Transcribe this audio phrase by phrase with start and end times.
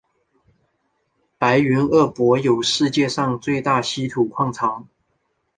[1.37, 4.87] 白云鄂博有世界上最大稀土矿藏。